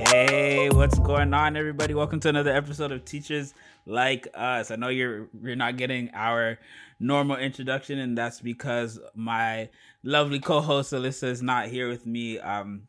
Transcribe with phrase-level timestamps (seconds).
[0.05, 1.95] Hey, what's going on, everybody?
[1.95, 3.55] Welcome to another episode of Teachers
[3.87, 4.69] Like Us.
[4.69, 6.59] I know you're you're not getting our
[6.99, 9.69] normal introduction, and that's because my
[10.03, 12.83] lovely co-host Alyssa is not here with me um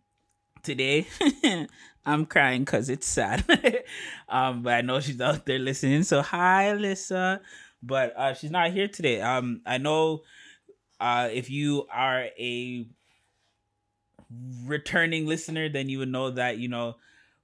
[0.62, 1.06] today.
[2.04, 3.44] I'm crying because it's sad,
[4.28, 6.02] um, but I know she's out there listening.
[6.02, 7.40] So hi, Alyssa.
[7.82, 9.20] But uh, she's not here today.
[9.20, 10.22] Um, I know
[11.00, 12.86] uh, if you are a
[14.64, 16.96] returning listener, then you would know that you know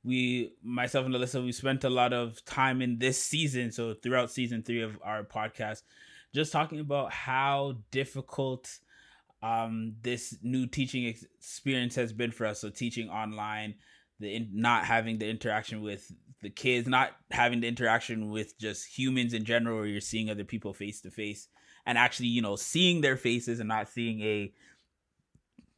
[0.04, 4.30] we myself and Alyssa we spent a lot of time in this season, so throughout
[4.30, 5.82] season three of our podcast,
[6.34, 8.78] just talking about how difficult
[9.42, 12.60] um this new teaching experience has been for us.
[12.60, 13.74] So teaching online,
[14.20, 18.86] the in, not having the interaction with the kids, not having the interaction with just
[18.86, 21.48] humans in general, where you're seeing other people face to face
[21.88, 24.52] and actually you know seeing their faces and not seeing a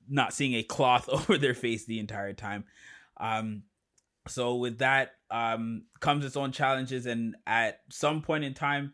[0.09, 2.65] not seeing a cloth over their face the entire time.
[3.19, 3.63] Um,
[4.29, 8.93] so with that um, comes its own challenges, and at some point in time,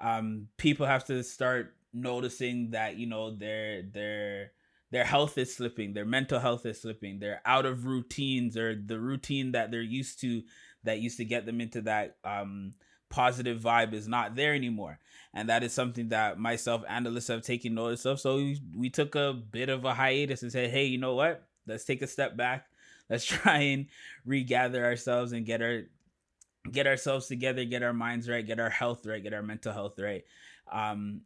[0.00, 4.52] um, people have to start noticing that you know their their
[4.90, 8.98] their health is slipping, their mental health is slipping, they're out of routines or the
[8.98, 10.42] routine that they're used to
[10.84, 12.74] that used to get them into that um,
[13.08, 14.98] positive vibe is not there anymore
[15.32, 18.18] and that is something that myself and Alyssa have taken notice of.
[18.18, 21.46] So we, we took a bit of a hiatus and said, hey, you know what?
[21.66, 22.66] Let's take a step back.
[23.10, 23.86] Let's try and
[24.24, 25.82] regather ourselves and get our
[26.70, 29.98] get ourselves together, get our minds right, get our health right, get our mental health
[29.98, 30.24] right,
[30.70, 31.22] um,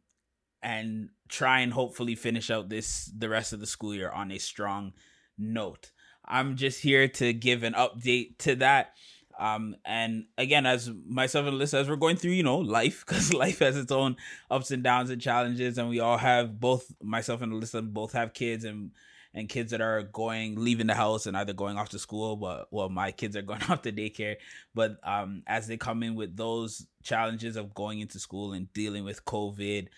[0.65, 4.39] and try and hopefully finish out this the rest of the school year on a
[4.39, 4.95] strong
[5.39, 5.93] note.
[6.25, 8.95] I'm just here to give an update to that
[9.39, 13.35] um and again as myself and Alyssa as we're going through you know life because
[13.35, 14.17] life has its own
[14.51, 18.33] ups and downs and challenges and we all have both myself and Alyssa both have
[18.33, 18.93] kids and
[19.37, 22.69] and kids that are going leaving the house and either going off to school but
[22.71, 24.37] well my kids are going off to daycare
[24.73, 29.05] but um as they come in with those challenges of going into school and dealing
[29.05, 29.89] with covid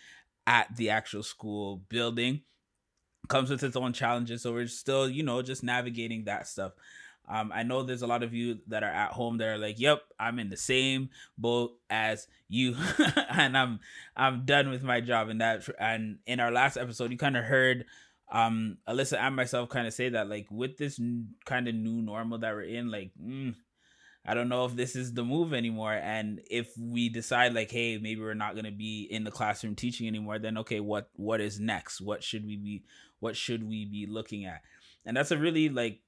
[0.46, 2.40] at the actual school building
[3.28, 6.72] comes with its own challenges so we're still you know just navigating that stuff
[7.28, 9.80] um, I know there's a lot of you that are at home that are like,
[9.80, 12.76] "Yep, I'm in the same boat as you,"
[13.30, 13.80] and I'm
[14.16, 15.28] I'm done with my job.
[15.28, 17.84] And that, and in our last episode, you kind of heard
[18.30, 21.00] um, Alyssa and myself kind of say that, like, with this
[21.44, 23.54] kind of new normal that we're in, like, mm,
[24.26, 25.92] I don't know if this is the move anymore.
[25.92, 30.08] And if we decide, like, hey, maybe we're not gonna be in the classroom teaching
[30.08, 32.00] anymore, then okay, what what is next?
[32.00, 32.84] What should we be?
[33.20, 34.62] What should we be looking at?
[35.04, 36.00] And that's a really like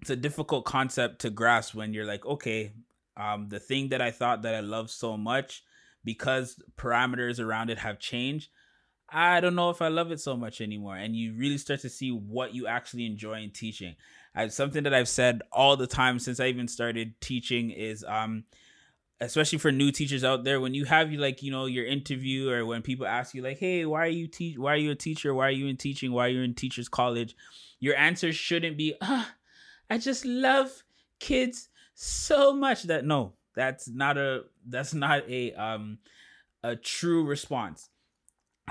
[0.00, 2.72] it's a difficult concept to grasp when you're like, okay,
[3.16, 5.64] um, the thing that I thought that I loved so much,
[6.04, 8.50] because parameters around it have changed,
[9.10, 10.96] I don't know if I love it so much anymore.
[10.96, 13.96] And you really start to see what you actually enjoy in teaching.
[14.48, 18.44] Something that I've said all the time since I even started teaching is, um,
[19.20, 22.50] especially for new teachers out there, when you have you like you know your interview
[22.50, 24.56] or when people ask you like, hey, why are you teach?
[24.58, 25.34] Why are you a teacher?
[25.34, 26.12] Why are you in teaching?
[26.12, 27.34] Why are you in teachers college?
[27.80, 28.94] Your answer shouldn't be.
[29.00, 30.84] I just love
[31.18, 35.98] kids so much that no, that's not a that's not a um
[36.62, 37.88] a true response.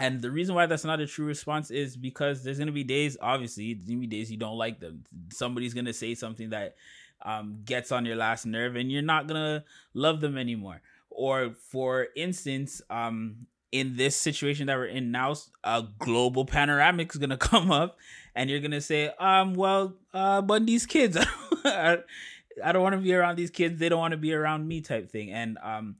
[0.01, 3.17] And the reason why that's not a true response is because there's gonna be days,
[3.21, 5.03] obviously, there's gonna be days you don't like them.
[5.31, 6.75] Somebody's gonna say something that
[7.23, 9.63] um gets on your last nerve and you're not gonna
[9.93, 10.81] love them anymore.
[11.09, 17.17] Or for instance, um in this situation that we're in now, a global panoramic is
[17.17, 17.97] gonna come up,
[18.35, 21.17] and you're gonna say, um, well, uh, but these kids,
[21.65, 21.99] I,
[22.71, 23.79] don't want to be around these kids.
[23.79, 25.97] They don't want to be around me, type thing, and um,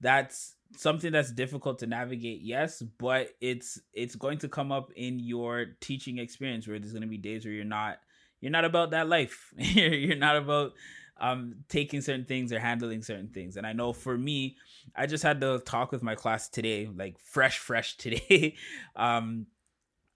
[0.00, 2.42] that's something that's difficult to navigate.
[2.42, 7.06] Yes, but it's it's going to come up in your teaching experience where there's gonna
[7.06, 7.98] be days where you're not
[8.40, 9.52] you're not about that life.
[9.58, 10.74] you're not about
[11.20, 14.56] um taking certain things or handling certain things and i know for me
[14.96, 18.56] i just had to talk with my class today like fresh fresh today
[18.96, 19.46] um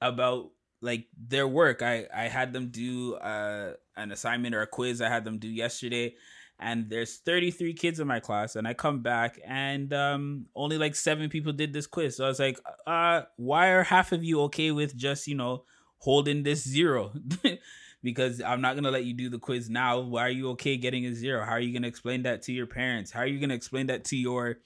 [0.00, 0.50] about
[0.80, 5.08] like their work i i had them do uh an assignment or a quiz i
[5.08, 6.14] had them do yesterday
[6.60, 10.94] and there's 33 kids in my class and i come back and um only like
[10.94, 14.40] seven people did this quiz so i was like uh why are half of you
[14.42, 15.62] okay with just you know
[15.98, 17.12] holding this zero
[18.02, 20.00] because I'm not gonna let you do the quiz now.
[20.00, 21.44] Why are you okay getting a zero?
[21.44, 23.10] How are you gonna explain that to your parents?
[23.10, 24.58] How are you gonna explain that to your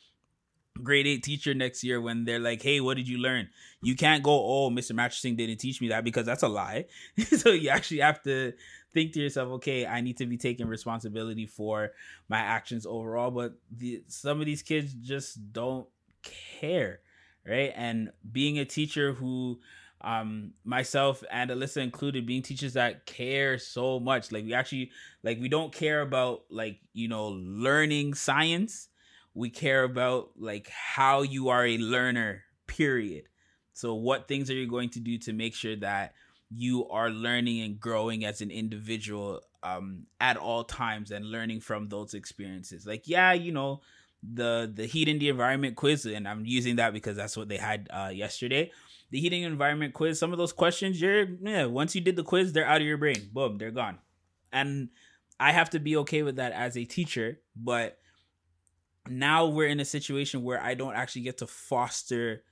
[0.83, 3.49] grade eight teacher next year when they're like, "Hey, what did you learn?"
[3.83, 4.95] You can't go, "Oh, Mr.
[4.95, 6.87] Matching didn't teach me that," because that's a lie.
[7.37, 8.53] so you actually have to
[8.93, 11.93] think to yourself, "Okay, I need to be taking responsibility for
[12.29, 15.87] my actions overall." But the, some of these kids just don't
[16.23, 17.01] care,
[17.47, 17.73] right?
[17.75, 19.61] And being a teacher who
[20.05, 24.91] um myself and Alyssa included being teachers that care so much like we actually
[25.23, 28.89] like we don't care about like you know learning science
[29.35, 33.29] we care about like how you are a learner period
[33.73, 36.15] so what things are you going to do to make sure that
[36.55, 41.89] you are learning and growing as an individual um at all times and learning from
[41.89, 43.81] those experiences like yeah you know
[44.35, 47.57] the the heat in the environment quiz and i'm using that because that's what they
[47.57, 48.71] had uh yesterday
[49.13, 52.53] the heating environment quiz, some of those questions, you're yeah, once you did the quiz,
[52.53, 53.29] they're out of your brain.
[53.31, 53.99] Boom, they're gone.
[54.51, 54.89] And
[55.39, 57.99] I have to be okay with that as a teacher, but
[59.07, 62.43] now we're in a situation where I don't actually get to foster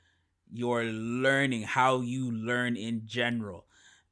[0.52, 3.64] your learning, how you learn in general.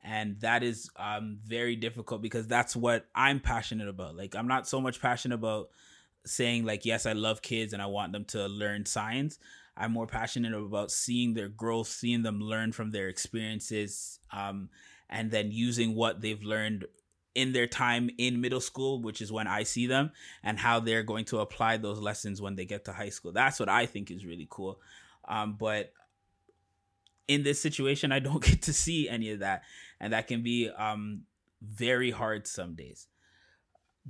[0.02, 4.16] And that is um, very difficult because that's what I'm passionate about.
[4.16, 5.70] Like, I'm not so much passionate about
[6.24, 9.38] saying, like, yes, I love kids and I want them to learn science.
[9.76, 14.70] I'm more passionate about seeing their growth, seeing them learn from their experiences, um,
[15.08, 16.86] and then using what they've learned
[17.34, 20.10] in their time in middle school, which is when I see them,
[20.42, 23.32] and how they're going to apply those lessons when they get to high school.
[23.32, 24.80] That's what I think is really cool.
[25.28, 25.92] Um, but
[27.28, 29.62] in this situation, I don't get to see any of that,
[30.00, 31.22] and that can be um,
[31.62, 33.06] very hard some days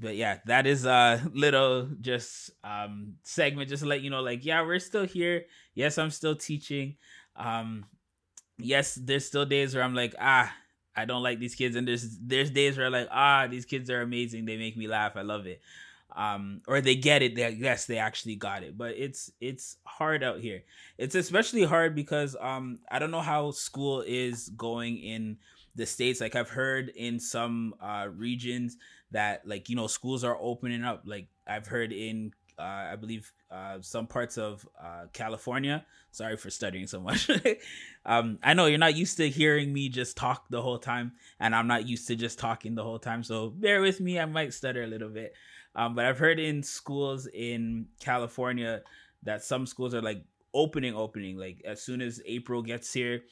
[0.01, 4.45] but yeah, that is a little just um segment just to let you know, like,
[4.45, 5.45] yeah, we're still here.
[5.75, 6.97] Yes, I'm still teaching.
[7.37, 7.87] Um,
[8.59, 10.53] yes, there's still days where I'm like, ah,
[10.97, 13.91] I don't like these kids, and there's there's days where I'm like, ah, these kids
[13.91, 14.45] are amazing.
[14.45, 15.17] They make me laugh.
[15.17, 15.61] I love it.
[16.17, 17.37] Um, or they get it.
[17.37, 18.77] They yes, they actually got it.
[18.77, 20.63] But it's it's hard out here.
[20.97, 25.37] It's especially hard because um I don't know how school is going in
[25.77, 26.21] the states.
[26.21, 28.77] Like I've heard in some uh regions
[29.11, 33.33] that like you know schools are opening up like i've heard in uh, i believe
[33.51, 37.31] uh, some parts of uh, california sorry for studying so much
[38.07, 41.55] um, i know you're not used to hearing me just talk the whole time and
[41.55, 44.53] i'm not used to just talking the whole time so bear with me i might
[44.53, 45.35] stutter a little bit
[45.75, 48.83] um, but i've heard in schools in california
[49.23, 50.23] that some schools are like
[50.55, 51.37] opening opening.
[51.37, 53.23] Like as soon as april gets here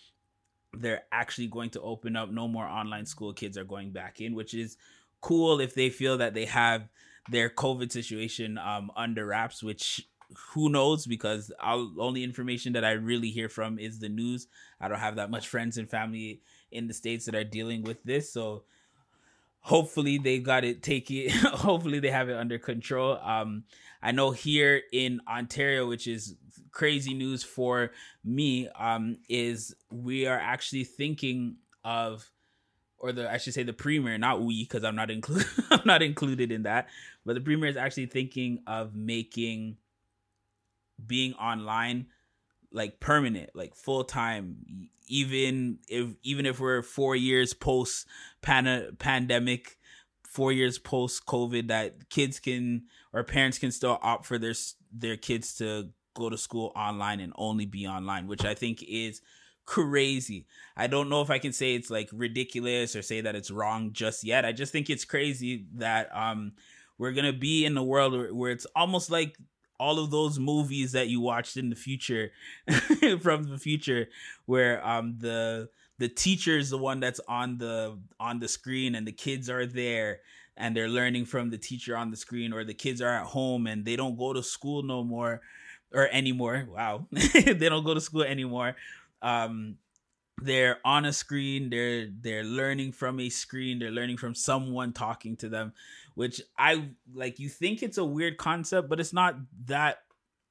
[0.78, 2.30] they're actually going to open up.
[2.30, 4.76] No more online school kids are going back in which is
[5.20, 6.88] cool if they feel that they have
[7.30, 10.06] their COVID situation um, under wraps, which
[10.52, 11.06] who knows?
[11.06, 14.48] Because I'll, only information that I really hear from is the news.
[14.80, 18.02] I don't have that much friends and family in the states that are dealing with
[18.04, 18.64] this, so
[19.66, 21.32] hopefully they got it take it
[21.66, 23.64] hopefully they have it under control um
[24.00, 26.36] i know here in ontario which is
[26.70, 27.90] crazy news for
[28.24, 32.30] me um is we are actually thinking of
[32.98, 35.46] or the I should say the premier, not we, because I'm not included.
[35.70, 36.88] I'm not included in that.
[37.26, 39.76] But the premier is actually thinking of making
[41.06, 42.06] being online
[42.72, 44.88] like permanent, like full time.
[45.08, 48.06] Even if even if we're four years post
[48.42, 49.78] pan- pandemic,
[50.26, 54.54] four years post COVID, that kids can or parents can still opt for their
[54.92, 59.20] their kids to go to school online and only be online, which I think is
[59.66, 60.46] crazy.
[60.76, 63.92] I don't know if I can say it's like ridiculous or say that it's wrong
[63.92, 64.44] just yet.
[64.44, 66.52] I just think it's crazy that um
[66.98, 69.36] we're going to be in a world where, where it's almost like
[69.78, 72.32] all of those movies that you watched in the future
[73.20, 74.08] from the future
[74.46, 75.68] where um the
[75.98, 79.66] the teacher is the one that's on the on the screen and the kids are
[79.66, 80.20] there
[80.56, 83.66] and they're learning from the teacher on the screen or the kids are at home
[83.66, 85.40] and they don't go to school no more
[85.92, 86.66] or anymore.
[86.70, 87.06] Wow.
[87.12, 88.76] They don't go to school anymore.
[89.22, 89.76] Um
[90.42, 91.70] they're on a screen.
[91.70, 93.78] They're they're learning from a screen.
[93.78, 95.72] They're learning from someone talking to them
[96.16, 99.98] which i like you think it's a weird concept but it's not that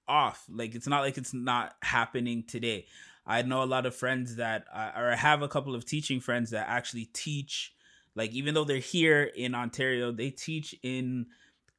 [0.07, 0.45] off.
[0.50, 2.86] Like it's not like it's not happening today.
[3.25, 6.19] I know a lot of friends that uh, or i have a couple of teaching
[6.19, 7.74] friends that actually teach
[8.13, 11.25] like even though they're here in ontario they teach in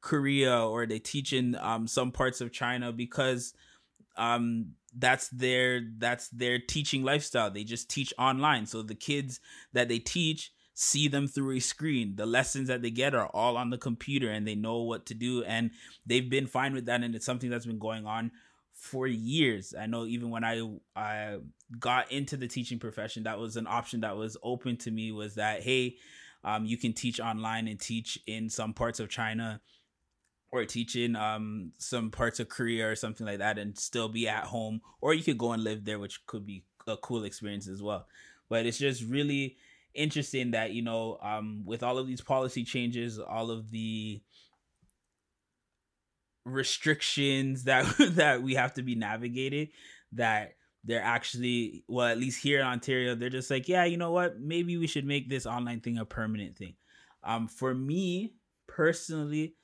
[0.01, 3.53] korea or they teach in um, some parts of china because
[4.17, 7.51] um that's their that's their teaching lifestyle.
[7.51, 8.65] They just teach online.
[8.65, 9.39] So the kids
[9.73, 12.17] that they teach see them through a screen.
[12.17, 15.15] The lessons that they get are all on the computer and they know what to
[15.15, 15.71] do and
[16.05, 18.31] they've been fine with that and it's something that's been going on
[18.73, 19.73] for years.
[19.77, 20.61] I know even when i
[20.95, 21.39] i
[21.79, 25.33] got into the teaching profession that was an option that was open to me was
[25.33, 25.95] that hey
[26.43, 29.59] um, you can teach online and teach in some parts of china
[30.51, 34.43] or teaching um some parts of Korea or something like that and still be at
[34.43, 37.81] home or you could go and live there which could be a cool experience as
[37.81, 38.05] well.
[38.47, 39.57] But it's just really
[39.97, 44.21] interesting that you know um with all of these policy changes all of the
[46.45, 49.69] restrictions that that we have to be navigated
[50.13, 54.11] that they're actually well at least here in ontario they're just like yeah you know
[54.11, 54.39] what?
[54.39, 56.75] Maybe we should make this online thing a permanent thing.
[57.23, 58.33] Um for me
[58.67, 59.55] personally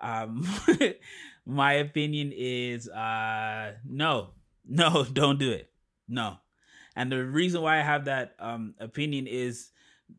[0.00, 0.46] um
[1.46, 4.30] my opinion is uh no
[4.68, 5.70] no don't do it.
[6.08, 6.36] No.
[6.94, 9.70] And the reason why i have that um opinion is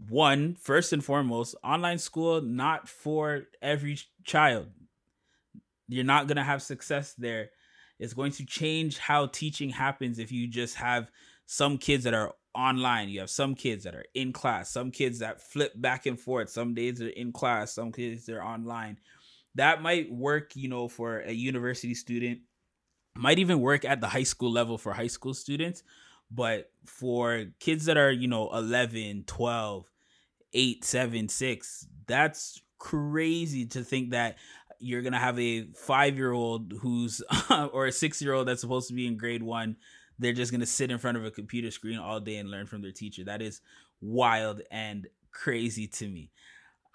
[0.09, 4.67] one first and foremost online school not for every child.
[5.87, 7.49] You're not going to have success there.
[7.99, 11.09] It's going to change how teaching happens if you just have
[11.45, 13.09] some kids that are online.
[13.09, 16.49] You have some kids that are in class some kids that flip back and forth
[16.49, 18.97] some days they're in class some kids they're online.
[19.55, 22.41] That might work you know for a university student
[23.15, 25.83] might even work at the high school level for high school students
[26.31, 29.85] but for kids that are you know 11 12
[30.53, 34.37] 8 7 6 that's crazy to think that
[34.79, 37.21] you're gonna have a five year old who's
[37.71, 39.75] or a six year old that's supposed to be in grade one
[40.19, 42.81] they're just gonna sit in front of a computer screen all day and learn from
[42.81, 43.23] their teacher.
[43.23, 43.61] That is
[44.01, 46.31] wild and crazy to me.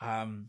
[0.01, 0.49] Um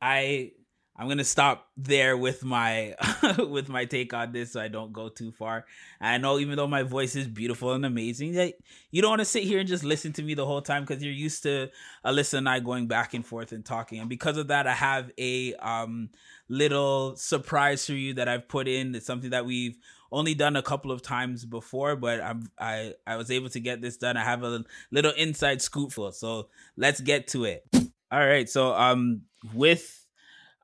[0.00, 0.50] i
[0.94, 2.94] I'm gonna stop there with my
[3.38, 5.64] with my take on this, so I don't go too far.
[6.00, 8.54] I know, even though my voice is beautiful and amazing, that
[8.90, 11.02] you don't want to sit here and just listen to me the whole time because
[11.02, 11.70] you're used to
[12.04, 14.00] Alyssa and I going back and forth and talking.
[14.00, 16.10] And because of that, I have a um
[16.48, 18.94] little surprise for you that I've put in.
[18.94, 19.78] It's something that we've
[20.12, 23.80] only done a couple of times before, but I'm I I was able to get
[23.80, 24.18] this done.
[24.18, 27.66] I have a little inside scoop for, so let's get to it.
[28.10, 29.22] All right, so um
[29.54, 30.01] with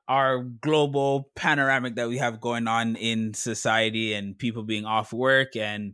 [0.09, 5.55] our global panoramic that we have going on in society and people being off work
[5.55, 5.93] and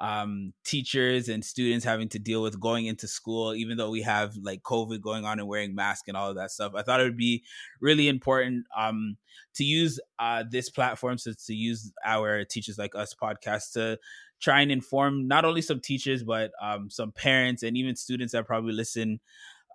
[0.00, 4.36] um, teachers and students having to deal with going into school, even though we have
[4.40, 6.72] like COVID going on and wearing masks and all of that stuff.
[6.76, 7.42] I thought it would be
[7.80, 9.16] really important um,
[9.54, 13.98] to use uh, this platform, so to use our Teachers Like Us podcast to
[14.40, 18.46] try and inform not only some teachers, but um, some parents and even students that
[18.46, 19.18] probably listen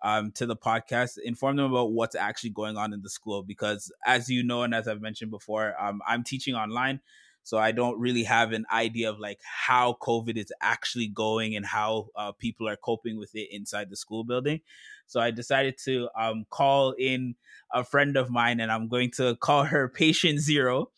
[0.03, 3.41] um, to the podcast, inform them about what's actually going on in the school.
[3.41, 6.99] Because as you know, and as I've mentioned before, um, I'm teaching online.
[7.45, 11.65] So I don't really have an idea of like how COVID is actually going and
[11.65, 14.61] how uh, people are coping with it inside the school building.
[15.07, 17.35] So I decided to um, call in
[17.71, 20.91] a friend of mine, and I'm going to call her Patient Zero.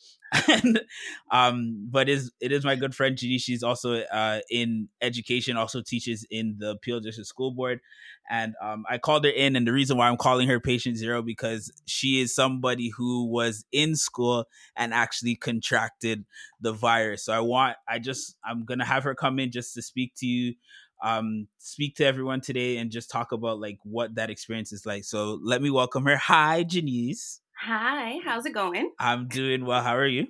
[0.49, 0.81] And
[1.31, 3.37] um, but is it is my good friend Judy.
[3.37, 7.79] She's also uh, in education, also teaches in the Peel District School Board,
[8.29, 11.21] and um, I called her in, and the reason why I'm calling her patient zero
[11.21, 16.25] because she is somebody who was in school and actually contracted
[16.59, 17.23] the virus.
[17.25, 20.25] So I want, I just, I'm gonna have her come in just to speak to
[20.25, 20.55] you,
[21.03, 25.03] um, speak to everyone today, and just talk about like what that experience is like.
[25.03, 26.17] So let me welcome her.
[26.17, 27.41] Hi, Janice.
[27.57, 28.91] Hi, how's it going?
[28.99, 29.81] I'm doing well.
[29.81, 30.27] How are you?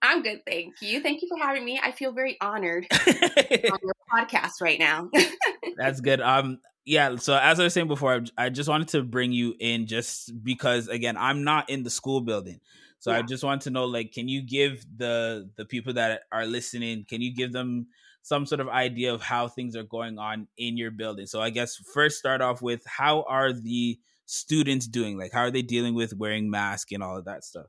[0.00, 1.02] I'm good, thank you.
[1.02, 1.80] Thank you for having me.
[1.82, 5.10] I feel very honored on your podcast right now.
[5.76, 6.20] That's good.
[6.20, 6.58] Um,
[6.88, 10.32] yeah so as i was saying before i just wanted to bring you in just
[10.42, 12.58] because again i'm not in the school building
[12.98, 13.18] so yeah.
[13.18, 17.04] i just want to know like can you give the the people that are listening
[17.06, 17.86] can you give them
[18.22, 21.50] some sort of idea of how things are going on in your building so i
[21.50, 25.18] guess first start off with how are the students doing?
[25.18, 27.66] Like how are they dealing with wearing masks and all of that stuff?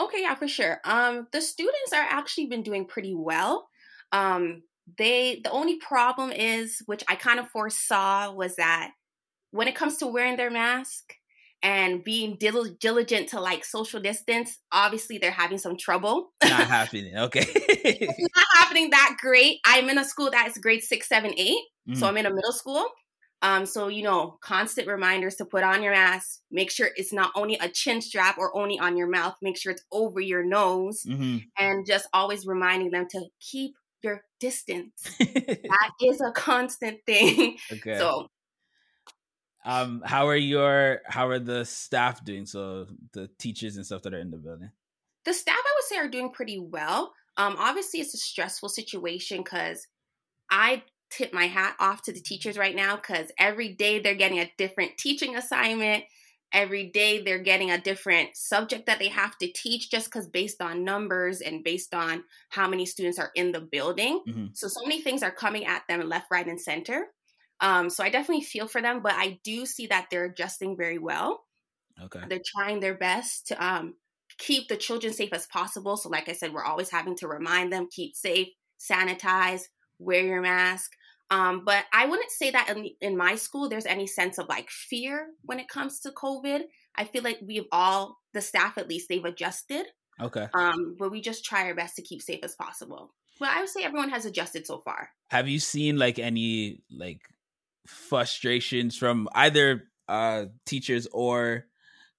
[0.00, 0.80] Okay yeah for sure.
[0.84, 3.68] Um the students are actually been doing pretty well.
[4.12, 4.62] Um
[4.98, 8.90] they the only problem is which i kind of foresaw was that
[9.52, 11.14] when it comes to wearing their mask
[11.62, 16.32] and being dil- diligent to like social distance obviously they're having some trouble.
[16.42, 17.44] Not happening okay.
[17.46, 19.60] It's not happening that great.
[19.64, 21.94] I'm in a school that's grade six seven eight mm-hmm.
[21.94, 22.86] so i'm in a middle school
[23.42, 27.30] um, so you know constant reminders to put on your mask make sure it's not
[27.34, 31.02] only a chin strap or only on your mouth make sure it's over your nose
[31.06, 31.38] mm-hmm.
[31.58, 34.92] and just always reminding them to keep your distance.
[35.18, 37.56] that is a constant thing.
[37.72, 37.98] Okay.
[37.98, 38.26] So
[39.64, 42.46] um how are your how are the staff doing?
[42.46, 44.70] So the teachers and stuff that are in the building?
[45.24, 47.12] The staff I would say are doing pretty well.
[47.36, 49.86] Um obviously it's a stressful situation cuz
[50.50, 54.40] I tip my hat off to the teachers right now cuz every day they're getting
[54.40, 56.04] a different teaching assignment.
[56.52, 60.60] Every day they're getting a different subject that they have to teach just because based
[60.60, 64.22] on numbers and based on how many students are in the building.
[64.26, 64.46] Mm-hmm.
[64.54, 67.08] so so many things are coming at them left right and center.
[67.60, 70.98] Um, so i definitely feel for them but i do see that they're adjusting very
[70.98, 71.44] well.
[72.02, 72.20] Okay.
[72.28, 73.94] They're trying their best to um,
[74.38, 75.96] keep the children safe as possible.
[75.96, 78.48] So like i said we're always having to remind them keep safe
[78.82, 79.62] sanitize
[79.98, 80.92] wear your mask
[81.32, 84.68] um, but I wouldn't say that in, in my school there's any sense of like
[84.68, 86.60] fear when it comes to COVID.
[86.94, 89.86] I feel like we've all, the staff at least, they've adjusted.
[90.20, 90.46] Okay.
[90.52, 93.14] Um, but we just try our best to keep safe as possible.
[93.40, 95.08] Well, I would say everyone has adjusted so far.
[95.30, 97.22] Have you seen like any like
[97.86, 101.64] frustrations from either uh teachers or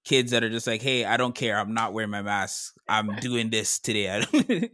[0.04, 1.56] kids that are just like, "Hey, I don't care.
[1.56, 2.74] I'm not wearing my mask.
[2.88, 4.24] I'm doing this today."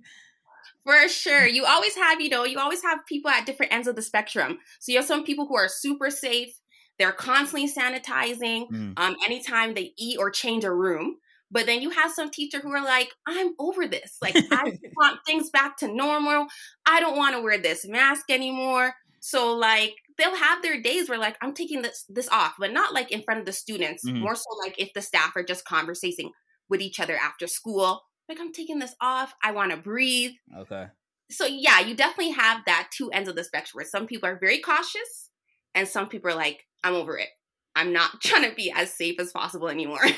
[0.84, 1.46] For sure.
[1.46, 4.58] You always have, you know, you always have people at different ends of the spectrum.
[4.78, 6.58] So you have some people who are super safe.
[6.98, 8.94] They're constantly sanitizing Mm.
[8.96, 11.16] um, anytime they eat or change a room.
[11.50, 14.16] But then you have some teacher who are like, I'm over this.
[14.22, 16.46] Like, I want things back to normal.
[16.86, 18.94] I don't want to wear this mask anymore.
[19.20, 22.94] So, like, they'll have their days where, like, I'm taking this this off, but not
[22.94, 24.08] like in front of the students.
[24.08, 24.20] Mhm.
[24.20, 26.30] More so, like, if the staff are just conversating
[26.68, 28.02] with each other after school.
[28.30, 29.34] Like, I'm taking this off.
[29.44, 30.86] I want to breathe Okay.
[31.30, 34.38] so yeah, you definitely have that two ends of the spectrum where some people are
[34.38, 35.28] very cautious
[35.74, 37.28] and some people are like, I'm over it.
[37.76, 40.00] I'm not trying to be as safe as possible anymore.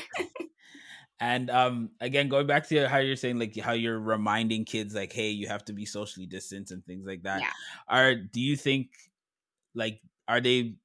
[1.19, 5.13] And um again going back to how you're saying like how you're reminding kids like
[5.13, 7.39] hey, you have to be socially distanced and things like that.
[7.39, 7.51] Yeah.
[7.87, 8.87] Are do you think
[9.73, 10.75] like are they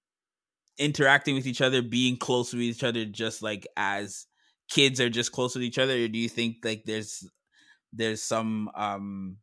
[0.79, 4.27] interacting with each other, being close with each other just like as
[4.69, 7.29] kids are just close with each other or do you think like there's
[7.93, 9.39] there's some um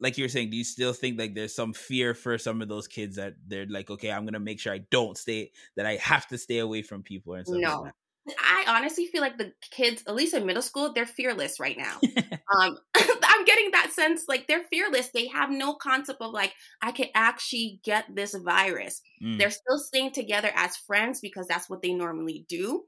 [0.00, 2.68] like you were saying, do you still think like there's some fear for some of
[2.68, 5.96] those kids that they're like, okay, I'm gonna make sure I don't stay, that I
[5.96, 7.84] have to stay away from people and stuff No.
[7.84, 7.94] like
[8.38, 12.02] I honestly feel like the kids, at least in middle school, they're fearless right now.
[12.60, 15.08] um, I'm getting that sense like they're fearless.
[15.10, 19.00] They have no concept of like, I can actually get this virus.
[19.22, 22.84] Mm, They're still staying together as friends because that's what they normally do.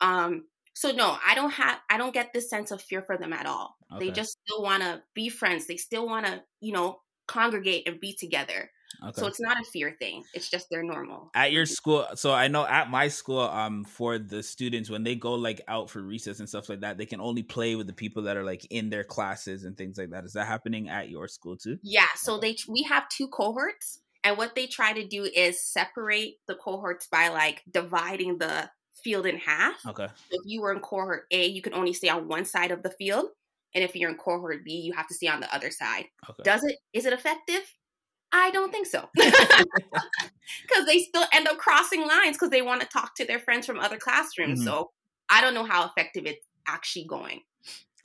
[0.00, 3.32] Um, so no, I don't have I don't get this sense of fear for them
[3.32, 3.76] at all.
[3.98, 5.66] They just still want to be friends.
[5.66, 8.70] They still want to, you know, congregate and be together.
[9.02, 9.20] okay.
[9.20, 10.24] So it's not a fear thing.
[10.34, 11.30] It's just their normal.
[11.34, 15.14] at your school so i know at my school um for the students when they
[15.14, 17.92] go like out for recess and stuff like that they can only play with the
[17.92, 21.08] people that are like in their classes and things like that is that happening at
[21.08, 25.06] your school too Yeah, so they we have two cohorts and what they try to
[25.06, 28.70] do is separate the cohorts by like dividing the
[29.04, 29.76] field in half.
[29.86, 32.82] okay If you were in cohort A, you can only stay on one side of
[32.82, 33.30] the field,
[33.74, 36.06] and if you're in cohort B, you have to stay on the other side.
[36.30, 37.62] okay Does it is it effective?
[38.32, 39.08] I don't think so.
[40.70, 43.66] Cuz they still end up crossing lines cuz they want to talk to their friends
[43.66, 44.60] from other classrooms.
[44.60, 44.64] Mhm.
[44.64, 44.92] So,
[45.30, 47.42] I don't know how effective it's actually going.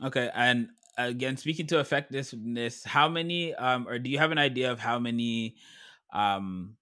[0.03, 4.71] okay and again speaking to effectiveness how many um or do you have an idea
[4.71, 5.55] of how many
[6.13, 6.75] um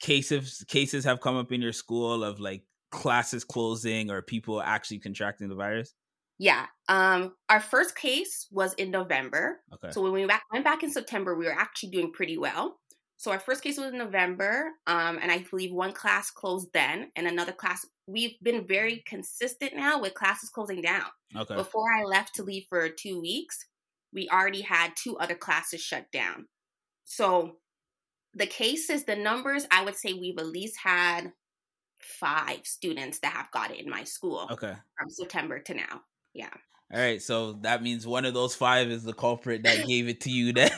[0.00, 4.98] cases cases have come up in your school of like classes closing or people actually
[4.98, 5.94] contracting the virus
[6.38, 6.66] Yeah.
[6.88, 9.60] Um our first case was in November.
[9.74, 12.78] okay So when we back, went back in September, we were actually doing pretty well.
[13.16, 17.10] So our first case was in November, um, and I believe one class closed then,
[17.16, 17.86] and another class.
[18.06, 21.06] We've been very consistent now with classes closing down.
[21.34, 23.56] okay Before I left to leave for two weeks,
[24.12, 26.48] we already had two other classes shut down.
[27.04, 27.56] So
[28.34, 31.32] the cases, the numbers, I would say we've at least had
[32.04, 36.02] five students that have got it in my school okay from September to now.
[36.34, 36.50] Yeah.
[36.92, 40.20] All right, so that means one of those five is the culprit that gave it
[40.22, 40.52] to you.
[40.52, 40.70] Then,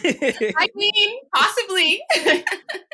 [0.00, 2.00] I mean, possibly.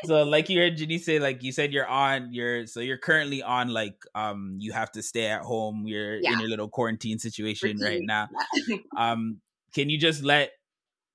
[0.05, 2.33] so like you heard Jenny say, like you said, you're on.
[2.33, 5.83] You're so you're currently on like um you have to stay at home.
[5.85, 6.39] You're in Yeah.
[6.39, 8.05] your little quarantine situation right Routine.
[8.07, 8.29] now.
[8.97, 9.39] Um,
[9.73, 10.51] can you just let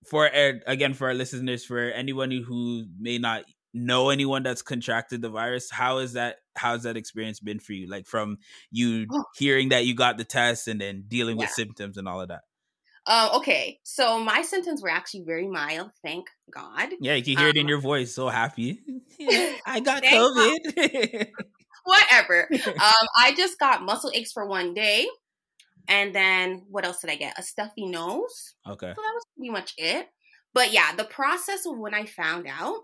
[0.07, 3.45] for uh, again for our listeners for anyone who may not
[3.79, 7.89] know anyone that's contracted the virus how is that how's that experience been for you
[7.89, 8.39] like from
[8.71, 9.25] you Oh.
[9.37, 12.43] hearing that you got the test and then dealing with symptoms and all of that
[13.07, 16.91] Um, okay, so my symptoms were actually very mild, thank God.
[17.01, 18.15] Yeah, you can hear it in Um, your voice.
[18.15, 18.81] So happy.
[19.67, 21.29] I got COVID.
[21.85, 22.49] Whatever.
[22.53, 25.07] um, I just got muscle aches for one day,
[25.89, 27.39] and then what else did I get?
[27.39, 28.55] A stuffy nose.
[28.69, 28.93] okay.
[28.95, 30.07] So that was pretty much it.
[30.53, 32.77] But yeah, the process of when I found out,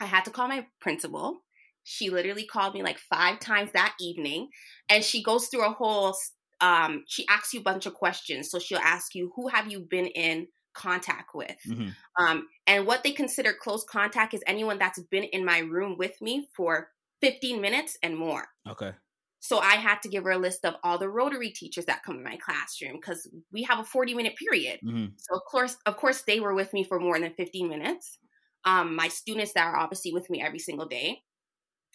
[0.00, 1.44] I had to call my principal.
[1.84, 4.50] She literally called me like five times that evening,
[4.88, 6.16] and she goes through a whole.
[6.60, 8.50] Um, she asks you a bunch of questions.
[8.50, 11.96] So she'll ask you, "Who have you been in contact with?" Mhm.
[12.18, 16.20] Um, and what they consider close contact is anyone that's been in my room with
[16.20, 18.48] me for 15 minutes and more.
[18.66, 18.96] Okay.
[19.40, 22.16] So I had to give her a list of all the Rotary teachers that come
[22.18, 24.80] in my classroom because we have a 40 minute period.
[24.80, 25.16] Mhm.
[25.16, 28.18] So of course, of course, they were with me for more than 15 minutes.
[28.66, 31.22] Um, my students that are obviously with me every single day,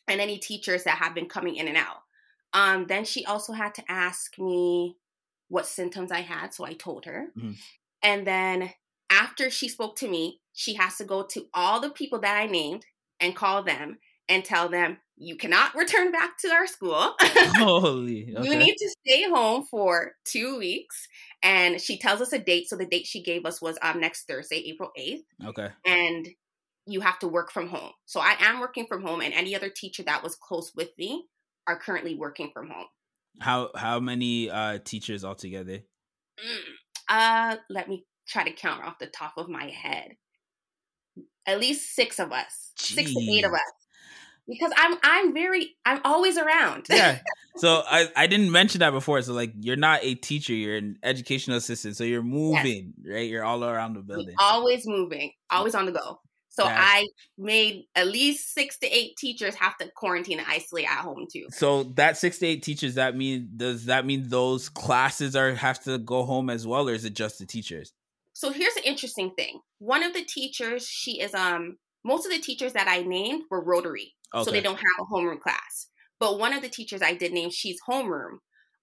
[0.08, 1.98] and any teachers that have been coming in and out.
[2.54, 4.98] Um, then she also had to ask me
[5.50, 7.28] what symptoms I had, so I told her.
[7.38, 7.56] Mhm.
[8.02, 8.74] And then
[9.10, 12.46] after she spoke to me, she has to go to all the people that I
[12.48, 12.86] named
[13.20, 17.16] and call them and tell them you cannot return back to our school.
[17.20, 18.34] Holy.
[18.36, 18.48] Okay.
[18.48, 21.08] You need to stay home for two weeks.
[21.44, 22.68] And she tells us a date.
[22.70, 25.24] So the date she gave us was um next Thursday, April 8th.
[25.48, 25.70] okay.
[25.86, 26.30] And
[26.86, 27.92] you have to work from home.
[28.06, 31.26] So I am working from home, and any other teacher that was close with me
[31.68, 32.88] are currently working from home.
[33.40, 35.80] How how many uh teachers altogether?
[36.44, 36.72] Mm.
[37.10, 40.16] Uh, let me try to count off the top of my head.
[41.46, 43.60] At least six of us, six to eight of us,
[44.48, 46.88] because I'm I'm very I'm always around.
[46.90, 47.20] Yeah.
[47.58, 49.22] So I I didn't mention that before.
[49.22, 51.98] So like you're not a teacher, you're an educational assistant.
[51.98, 53.30] So you're moving, right?
[53.30, 54.36] You're all around the building.
[54.40, 56.22] always moving, always on the go.
[56.52, 60.86] So That's- I made at least six to eight teachers have to quarantine and isolate
[60.86, 61.48] at home too.
[61.52, 65.82] So that six to eight teachers, that mean does that mean those classes are have
[65.86, 67.94] to go home as well, or is it just the teachers?
[68.34, 69.62] So here's an interesting thing.
[69.80, 73.64] One of the teachers, she is um most of the teachers that I named were
[73.64, 74.14] Rotary.
[74.34, 74.46] Okay.
[74.46, 75.88] so they don't have a homeroom class.
[76.20, 78.38] But one of the teachers I did name, she's homeroom.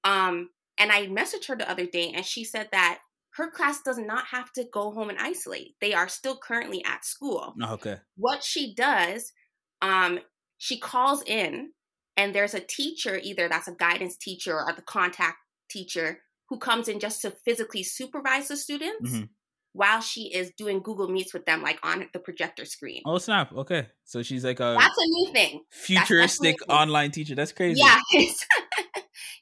[0.04, 3.00] Um, and I messaged her the other day, and she said that
[3.38, 5.74] her class does not have to go home and isolate.
[5.81, 7.55] They are still currently at school.
[7.62, 7.96] Oh, okay.
[8.16, 9.33] What she does,
[9.81, 10.20] um,
[10.59, 11.70] she calls in,
[12.16, 15.38] and there's a teacher, either that's a guidance teacher or the contact
[15.70, 19.11] teacher, who comes in just to physically supervise the students.
[19.11, 19.29] Mhm.
[19.74, 23.03] While she is doing Google Meets with them, like on the projector screen.
[23.07, 23.53] Oh snap.
[23.53, 23.87] Okay.
[24.05, 25.62] So she's like a That's a new thing.
[25.70, 27.35] futuristic definitely- online teacher.
[27.37, 27.81] That's crazy.
[27.81, 28.01] Yeah.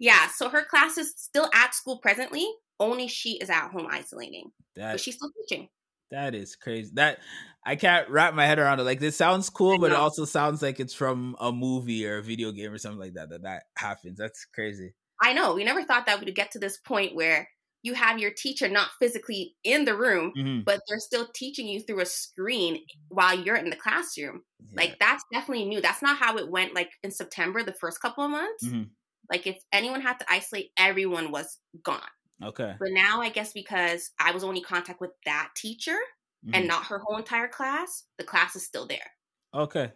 [0.00, 0.28] yeah.
[0.28, 2.46] So her class is still at school presently,
[2.80, 4.50] only she is at home isolating.
[4.74, 5.68] That But she's still teaching.
[6.10, 6.90] that is crazy.
[6.94, 7.18] That
[7.64, 8.84] I can't wrap my head around it.
[8.84, 12.22] Like this sounds cool, but it also sounds like it's from a movie or a
[12.22, 13.30] video game or something like that.
[13.30, 14.18] That that happens.
[14.18, 14.94] That's crazy.
[15.22, 15.54] I know.
[15.54, 17.48] We never thought that we'd get to this point where
[17.82, 20.64] you have your teacher not physically in the room, Mhm.
[20.64, 24.42] but they're still teaching you through a screen while you're in the classroom.
[24.60, 24.82] Yeah.
[24.82, 25.80] Like that's definitely new.
[25.80, 28.64] That's not how it went like in September, the first couple of months.
[28.64, 28.90] Mhm.
[29.30, 32.00] Like if anyone had to isolate, everyone was gone.
[32.42, 32.76] Okay.
[32.78, 35.98] But now I guess because I was only in contact with that teacher
[36.44, 36.52] Mhm.
[36.54, 39.12] and not her whole entire class, the class is still there.
[39.54, 39.92] Okay.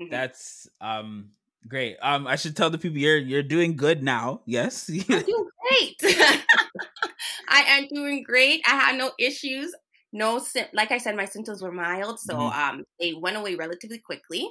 [0.00, 0.10] Mhm.
[0.10, 1.32] That's um
[1.68, 1.96] great.
[2.02, 4.42] Um I should tell the people you're you're doing good now.
[4.46, 4.90] Yes.
[5.10, 5.96] I'm doing great.
[7.48, 8.62] I am doing great.
[8.66, 9.74] I had no issues.
[10.12, 12.52] No, like I said, my symptoms were mild, so Mhm.
[12.52, 14.48] um, they went away relatively quickly.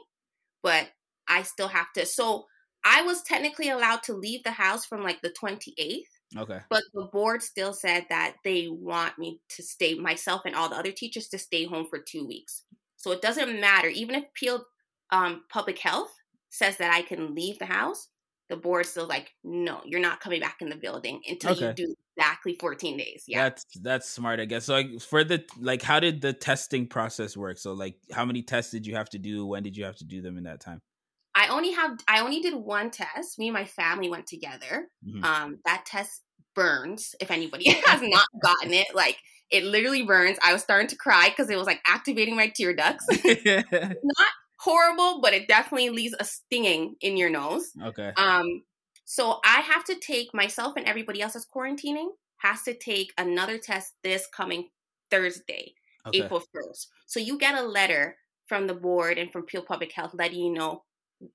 [0.64, 0.92] But
[1.28, 2.06] I still have to.
[2.06, 2.48] So
[2.86, 6.60] I was technically allowed to leave the house from like the twenty eighth, okay.
[6.70, 10.76] but the board still said that they want me to stay, myself and all the
[10.76, 12.64] other teachers, to stay home for two weeks.
[12.98, 14.64] So it doesn't matter, even if Peel
[15.12, 16.14] um, Public Health
[16.50, 18.08] says that I can leave the house.
[18.50, 21.96] The board still like, no, you're not coming back in the building until you do
[22.18, 23.24] exactly 14 days.
[23.26, 23.44] Yeah.
[23.44, 24.66] That's that's smart, I guess.
[24.66, 27.58] So like for the like how did the testing process work?
[27.58, 29.46] So like how many tests did you have to do?
[29.46, 30.82] When did you have to do them in that time?
[31.42, 33.40] I only have I only did one test.
[33.40, 34.90] Me and my family went together.
[35.08, 35.24] Mhm.
[35.24, 36.22] Um, that test
[36.54, 37.16] burns.
[37.20, 39.18] If anybody has not gotten it, like
[39.50, 40.38] it literally burns.
[40.44, 43.08] I was starting to cry because it was like activating my tear ducts.
[43.74, 44.28] not
[44.60, 47.72] horrible, but it definitely leaves a stinging in your nose.
[47.84, 48.14] okay.
[48.18, 48.64] Um,
[49.06, 53.58] so I have to take myself and everybody else that's quarantining has to take another
[53.58, 54.70] test this coming
[55.10, 55.74] Thursday.
[56.08, 56.24] Okay.
[56.24, 56.88] April 1st.
[57.08, 60.54] So you get a letter from the board and from Peel Public Health letting you
[60.54, 60.84] know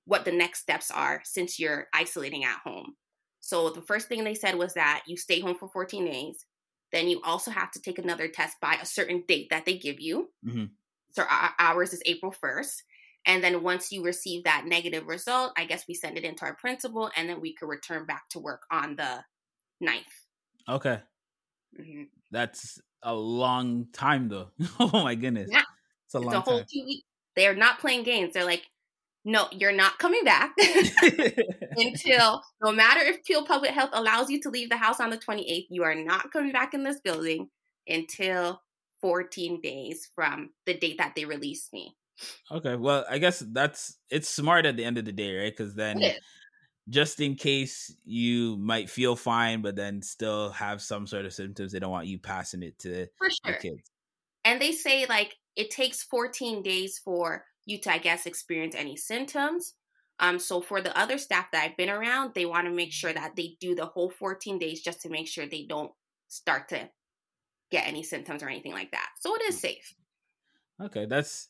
[0.05, 2.95] what the next steps are since you're isolating at home.
[3.39, 6.45] So the first thing they said was that you stay home for 14 days.
[6.91, 9.99] Then you also have to take another test by a certain date that they give
[9.99, 10.31] you.
[10.43, 10.77] Mhm.
[11.11, 12.83] So our, ours is April 1st.
[13.25, 16.55] And then once you receive that negative result, I guess we send it into our
[16.55, 19.25] principal and then we could return back to work on the
[19.81, 20.05] 9th.
[20.67, 21.01] Okay.
[21.77, 22.09] Mhm.
[22.31, 24.51] That's a long time though.
[24.79, 25.51] oh my goodness.
[25.51, 25.63] Yeah.
[26.05, 26.67] It's a It's long a whole time.
[26.71, 27.07] two weeks.
[27.35, 28.33] They're not playing games.
[28.33, 28.67] They're like,
[29.27, 30.53] no, you're not coming back
[31.75, 35.17] until no matter if Peel Public Health allows you to leave the house on the
[35.17, 37.49] 28th, you are not coming back in this building
[37.89, 38.61] until
[39.01, 41.93] 14 days from the date that they released me.
[42.51, 42.77] okay.
[42.77, 45.55] Well, I guess that's it's smart at the end of the day, right?
[45.55, 46.01] Because then
[46.87, 51.73] just in case you might feel fine, but then still have some sort of symptoms,
[51.73, 53.59] they don't want you passing it to For the sure.
[53.59, 53.91] kids.
[54.45, 58.95] And they say like it takes 14 days for you to, I guess, experience any
[58.95, 59.73] symptoms.
[60.19, 63.13] Um, so for the other staff that I've been around, they want to make sure
[63.13, 65.91] that they do the whole 14 days just to make sure they don't
[66.27, 66.89] start to
[67.69, 69.09] get any symptoms or anything like that.
[69.19, 69.93] So it is safe.
[70.81, 71.49] Okay, that's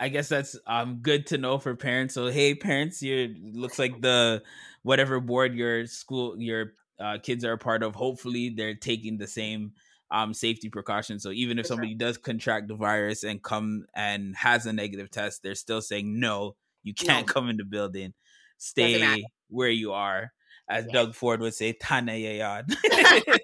[0.00, 2.14] I guess that's um good to know for parents.
[2.14, 4.42] So hey parents, you looks like the
[4.82, 9.26] whatever board your school your uh, kids are a part of, hopefully they're taking the
[9.26, 9.72] same
[10.10, 11.22] um safety precautions.
[11.22, 11.74] So even if For sure.
[11.76, 16.18] somebody does contract the virus and come and has a negative test, they're still saying
[16.20, 17.32] no, you can't No.
[17.32, 18.14] come in the building.
[18.58, 20.32] Stay where you are,
[20.68, 20.92] as Yeah.
[20.92, 22.74] Doug Ford would say, "Tana yayan."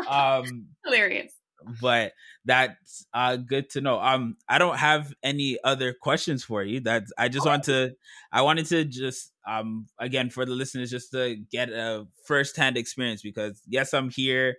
[0.08, 1.32] um, Hilarious.
[1.80, 2.12] but
[2.46, 7.12] that's uh good to know um i don't have any other questions for you that's
[7.18, 7.92] i just want to
[8.32, 13.20] i wanted to just um again for the listeners just to get a first-hand experience
[13.20, 14.56] because yes i'm here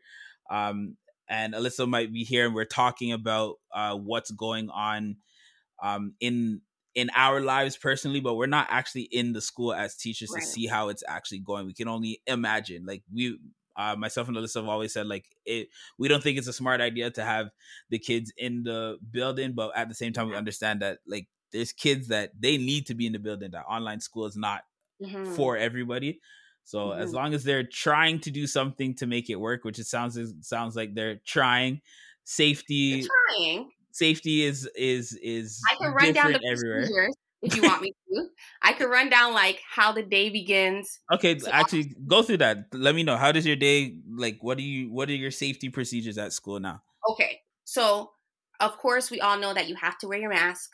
[0.51, 0.95] um
[1.31, 5.17] and alyssa might be here and we're talking about uh what's going on
[5.83, 6.61] um in
[6.95, 10.41] in our lives personally but we're not actually in the school as teachers Right.
[10.41, 13.39] to see how it's actually going we can only imagine like we
[13.77, 16.81] uh, myself and Alyssa have always said like it we don't think it's a smart
[16.81, 17.49] idea to have
[17.89, 21.71] the kids in the building but at the same time we understand that like there's
[21.71, 24.63] kids that they need to be in the building that online school is not
[25.01, 25.35] Mhm.
[25.35, 26.19] for everybody
[26.71, 27.13] so as Mhm.
[27.19, 30.29] long as they're trying to do something to make it work which it sounds it
[30.53, 31.81] sounds like they're trying
[32.23, 33.71] safety You're trying.
[33.91, 37.91] safety is is is I can run down the everywhere procedures if you want me
[38.13, 38.27] to.
[38.61, 40.99] I could run down like how the day begins.
[41.11, 44.57] okay So- actually go through that let me know how does your day like what
[44.57, 48.11] do you what are your safety procedures at school now Okay, so
[48.59, 50.69] of course we all know that you have to wear your mask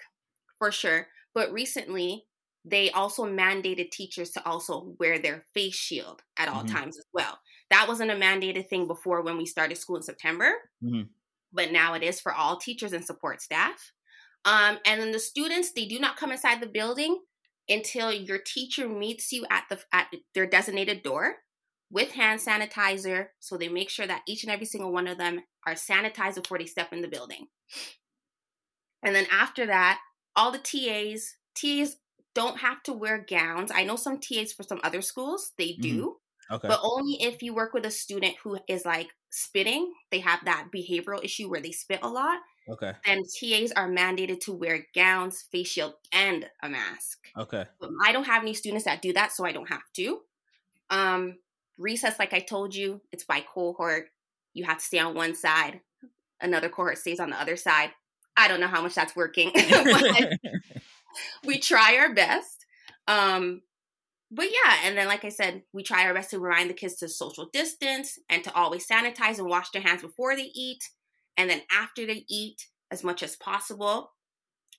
[0.60, 1.08] for sure.
[1.34, 2.27] But recently,
[2.70, 6.72] they also mandated teachers to also wear their face shield at all Mhm.
[6.72, 7.40] times as well.
[7.70, 11.10] That wasn't a mandated thing before when we started school in September, Mhm.
[11.52, 13.92] but now it is for all teachers and support staff.
[14.46, 17.24] Um, and then the students, they do not come inside the building
[17.70, 21.44] until your teacher meets you at the at their designated door
[21.90, 23.30] with hand sanitizer.
[23.40, 26.58] So they make sure that each and every single one of them are sanitized before
[26.60, 27.48] they step in the building.
[29.04, 30.00] And then after that,
[30.36, 31.98] all the TAs, TAs
[32.38, 33.71] don't have to wear gowns.
[33.73, 36.17] I know some TAs for some other schools, they do,
[36.52, 40.45] okay but only if you work with a student who is like spitting, they have
[40.45, 42.38] that behavioral issue where they spit a lot.
[42.69, 47.17] okay And TAs are mandated to wear gowns, face shield, and a mask.
[47.36, 50.21] okay But I don't have any students that do that, so I don't have to.
[50.91, 51.39] Um,
[51.80, 54.10] recess, like I told you, it's by cohort.
[54.54, 55.82] You have to stay on one side.
[56.39, 57.89] Another cohort stays on the other side.
[58.38, 60.39] I don't know how much that's working, but
[61.46, 62.66] we try our best.
[63.08, 63.62] Um,
[64.30, 66.96] but yeah, and then like I said, we try our best to remind the kids
[66.98, 70.84] to social distance and to always sanitize and wash their hands before they eat,
[71.38, 74.12] and then after they eat as much as possible.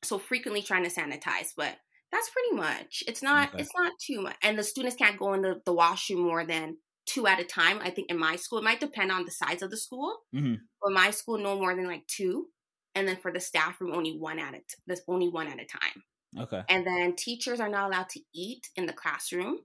[0.04, 1.76] So frequently trying to sanitize, but
[2.12, 3.02] that's pretty much.
[3.08, 3.48] It's not.
[3.50, 3.62] Okay.
[3.62, 6.76] It's not too much, and the students can't go in the, the washroom more than
[7.06, 7.78] two at a time.
[7.82, 10.18] I think in my school, it might depend on the size of the school.
[10.34, 10.58] Mhm.
[10.82, 12.48] But my school, no more than like two,
[12.94, 14.74] and then for the staff room, only one at it.
[14.86, 16.04] That's only one at a time.
[16.36, 19.60] Okay And then teachers are not allowed to eat in the classroom.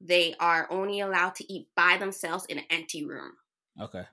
[0.00, 3.32] They are only allowed to eat by themselves in an empty room.
[3.80, 4.04] Okay.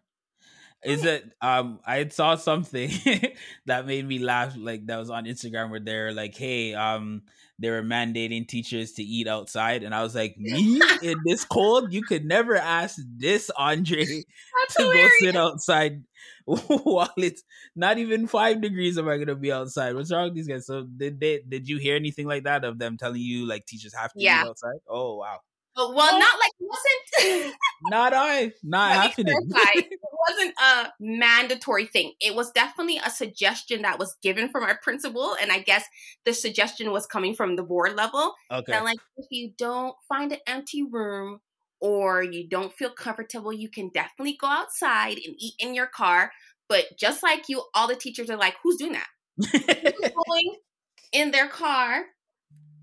[0.86, 2.90] Is it um I saw something
[3.66, 7.24] that made me laugh like that was on Instagram where they're like, hey, um
[7.60, 11.92] they were mandating teachers to eat outside and I was like, Me in this cold?
[11.92, 16.04] You could never ask this Andre That's to go sit outside
[16.46, 17.44] while it's
[17.76, 19.96] not even five degrees am I gonna be outside.
[19.96, 20.68] What's wrong with these guys?
[20.68, 23.96] So did they did you hear anything like that of them telling you like teachers
[23.96, 24.44] have to Yeah.
[24.44, 24.78] eat outside?
[24.88, 25.40] Oh wow.
[25.76, 27.54] But, well, not like wasn't.
[27.84, 28.52] Not I.
[28.64, 29.50] Not Let happening.
[29.52, 29.82] clarify.
[30.28, 32.14] It wasn't a mandatory thing.
[32.20, 35.86] It was definitely a suggestion that was given from our principal, and I guess
[36.26, 38.34] the suggestion was coming from the board level.
[38.52, 38.72] okay.
[38.72, 41.40] That like if you don't find an empty room
[41.80, 46.32] or you don't feel comfortable, you can definitely go outside and eat in your car.
[46.70, 50.56] But just like you, all the teachers are like, "Who's doing that?" Who's going
[51.14, 52.04] in their car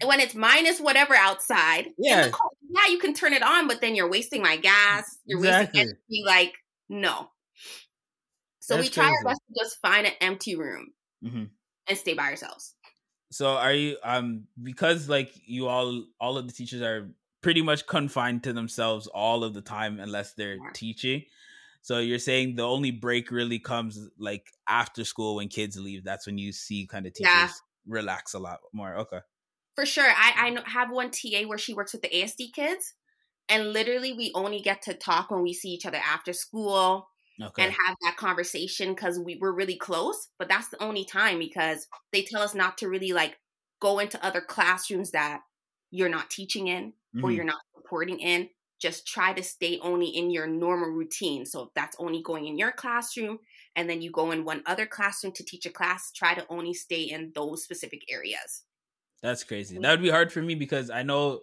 [0.04, 1.88] when it's minus whatever outside.
[1.98, 2.30] Yeah.
[2.70, 5.18] yeah, you can turn it on, but then you're wasting my gas.
[5.24, 5.80] You're Exactly.
[5.80, 5.80] wasting
[6.10, 6.22] energy.
[6.26, 6.54] Like,
[6.88, 7.28] no.
[8.64, 9.16] So That's we try crazy.
[9.16, 11.50] our best to just find an empty room Mhm.
[11.86, 12.74] and stay by ourselves.
[13.30, 17.10] So are you um because like you all all of the teachers are
[17.42, 20.70] pretty much confined to themselves all of the time unless they're Yeah.
[20.72, 21.24] teaching.
[21.82, 26.04] So you're saying the only break really comes like after school when kids leave.
[26.04, 27.50] That's when you see kind of teachers Yeah.
[27.86, 28.96] relax a lot more.
[28.96, 29.20] Okay.
[29.74, 30.08] For sure.
[30.08, 32.94] I, I have one TA where she works with the ASD kids.
[33.48, 37.08] And literally, we only get to talk when we see each other after school
[37.40, 37.64] Okay.
[37.64, 40.28] and have that conversation because we were really close.
[40.38, 43.38] But that's the only time because they tell us not to really like
[43.80, 45.42] go into other classrooms that
[45.90, 47.30] you're not teaching in or Mhm.
[47.30, 48.50] you're not supporting in.
[48.80, 51.46] Just try to stay only in your normal routine.
[51.46, 53.38] So if that's only going in your classroom
[53.76, 56.74] and then you go in one other classroom to teach a class, try to only
[56.74, 58.64] stay in those specific areas.
[59.22, 59.78] That's crazy.
[59.78, 61.42] That would be hard for me because I know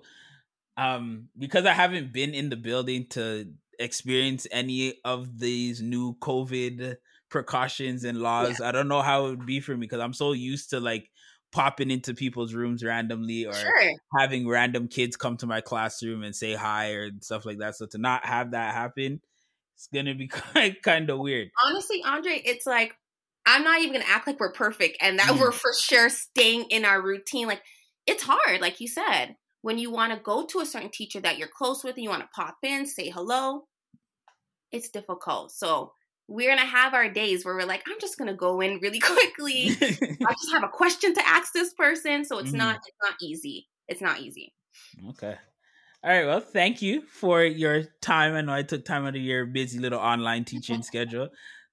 [0.77, 6.97] um because I haven't been in the building to experience any of these new COVID
[7.29, 8.61] precautions and laws.
[8.61, 11.09] I don't know how it would be for me because I'm so used to like
[11.51, 13.91] popping into people's rooms randomly or Sure.
[14.17, 17.75] having random kids come to my classroom and say hi or stuff like that.
[17.75, 19.21] So to not have that happen,
[19.75, 21.49] it's gonna be kind kind of weird.
[21.65, 22.95] Honestly, Andre, it's like
[23.45, 25.39] I'm not even gonna act like we're perfect and that Mm.
[25.39, 27.47] we're for sure staying in our routine.
[27.47, 27.63] Like
[28.05, 31.37] it's hard, like you said, when you want to go to a certain teacher that
[31.37, 33.67] you're close with and you want to pop in, say hello.
[34.71, 35.51] It's difficult.
[35.51, 35.93] So
[36.27, 39.81] we're gonna have our days where we're like, I'm just gonna go in really quickly.
[40.25, 42.25] I just have a question to ask this person.
[42.25, 42.53] So it's Mhm.
[42.53, 43.67] not it's not easy.
[43.87, 44.53] It's not easy.
[45.09, 45.37] Okay.
[46.03, 46.25] All right.
[46.25, 48.33] Well, thank you for your time.
[48.35, 51.29] I know I took time out of your busy little online teaching schedule.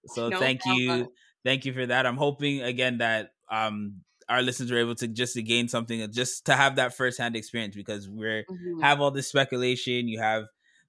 [0.06, 1.12] So No thank you.
[1.44, 2.06] Thank you for that.
[2.06, 6.46] I'm hoping again that um our listeners were able to just to gain something just
[6.46, 8.80] to have that firsthand experience because we're Mhm.
[8.82, 10.44] have all this speculation, you have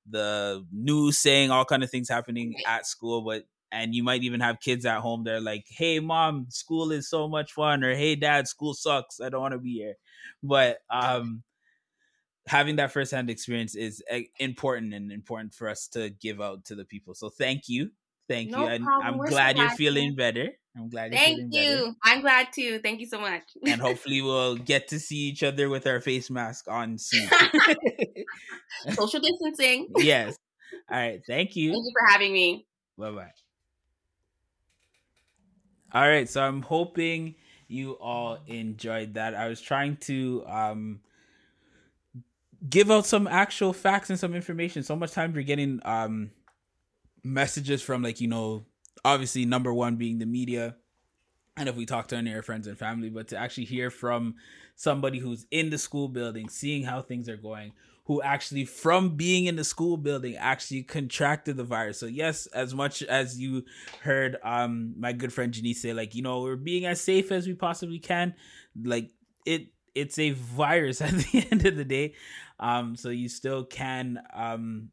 [0.05, 4.39] the news saying all kind of things happening at school, but and you might even
[4.39, 7.93] have kids at home that are like, "Hey, mom, school is so much fun," or
[7.95, 9.19] "Hey, dad, school sucks.
[9.21, 9.95] I don't want to be here."
[10.41, 11.43] But um,
[12.47, 16.75] having that firsthand experience is uh, important and important for us to give out to
[16.75, 17.13] the people.
[17.13, 17.91] So thank you,
[18.29, 18.85] thank No you, and.
[18.87, 19.83] I'm We're so glad you're happy.
[19.83, 20.47] feeling better.
[20.77, 21.75] I'm glad you're Thank you.
[21.77, 21.91] better.
[22.05, 22.79] I'm glad too.
[22.79, 23.43] Thank you so much.
[23.67, 27.27] And hopefully we'll get to see each other with our face mask on soon.
[28.91, 29.89] Social distancing.
[29.97, 30.37] yes.
[30.89, 31.21] All right.
[31.27, 31.71] Thank you.
[31.73, 32.65] Thank you for having me.
[32.97, 33.31] Bye bye.
[35.91, 37.33] All right, so I'm hoping
[37.67, 39.33] you all enjoyed that.
[39.33, 40.99] I was trying to um
[42.69, 44.83] give out some actual facts and some information.
[44.83, 46.29] So much time you're getting um
[47.23, 48.65] messages from like, you know,
[49.03, 50.75] obviously number one being the media.
[51.57, 53.89] And if we talk to any of our friends and family, but to actually hear
[53.89, 54.35] from
[54.75, 57.73] somebody who's in the school building, seeing how things are going,
[58.05, 61.99] who actually from being in the school building actually contracted the virus.
[61.99, 63.65] So yes, as much as you
[64.01, 67.45] heard um my good friend Janice say, like, you know, we're being as safe as
[67.45, 68.33] we possibly can,
[68.83, 69.11] like
[69.45, 72.15] it it's a virus at the end of the day.
[72.59, 74.89] Um, so you still can um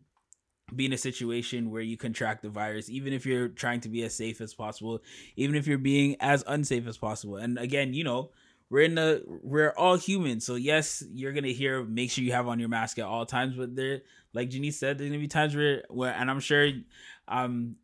[0.75, 4.03] be in a situation where you contract the virus, even if you're trying to be
[4.03, 5.01] as safe as possible,
[5.37, 7.37] even if you're being as unsafe as possible.
[7.37, 8.31] And again, you know,
[8.69, 10.41] we're in the we're all human.
[10.41, 13.55] So yes, you're gonna hear make sure you have on your mask at all times,
[13.57, 14.03] but there
[14.33, 16.69] like Janice said, there's gonna be times where where and I'm sure
[17.29, 17.77] um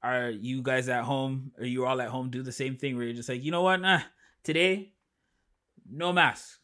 [0.00, 3.04] are you guys at home or you all at home do the same thing where
[3.04, 4.00] you're just like, you know what, nah,
[4.44, 4.92] today,
[5.90, 6.60] no mask.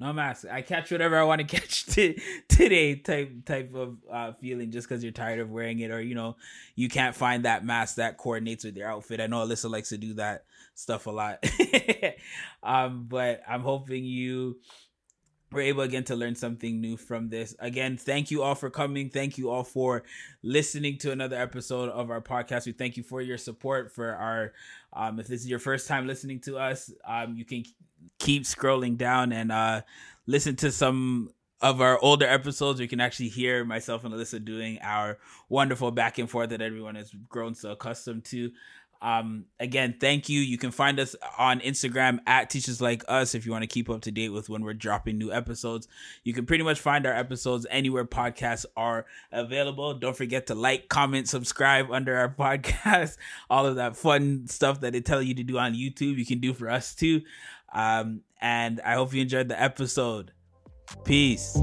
[0.00, 0.46] No mask.
[0.50, 2.94] I catch whatever I want to catch t- today.
[2.94, 6.36] Type type of uh, feeling just because you're tired of wearing it, or you know,
[6.76, 9.20] you can't find that mask that coordinates with your outfit.
[9.20, 11.44] I know Alyssa likes to do that stuff a lot.
[12.62, 14.58] um, but I'm hoping you
[15.50, 17.54] were able again to learn something new from this.
[17.58, 19.08] Again, thank you all for coming.
[19.08, 20.02] Thank you all for
[20.42, 22.66] listening to another episode of our podcast.
[22.66, 24.52] We thank you for your support for our
[24.92, 27.64] um if this is your first time listening to us, um you can
[28.18, 29.82] keep scrolling down and uh
[30.26, 31.30] listen to some
[31.60, 36.18] of our older episodes, you can actually hear myself and Alyssa doing our wonderful back
[36.18, 38.52] and forth that everyone has grown so accustomed to.
[39.00, 40.40] Um, again, thank you.
[40.40, 43.88] You can find us on Instagram at Teachers Like Us if you want to keep
[43.88, 45.86] up to date with when we're dropping new episodes.
[46.24, 49.94] You can pretty much find our episodes anywhere podcasts are available.
[49.94, 53.16] Don't forget to like, comment, subscribe under our podcast.
[53.48, 56.40] All of that fun stuff that they tell you to do on YouTube, you can
[56.40, 57.22] do for us too.
[57.72, 60.32] Um, and I hope you enjoyed the episode.
[61.04, 61.56] Peace.